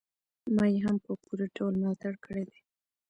[0.55, 2.59] ما يې هم په پوره ډول ملاتړ کړی دی.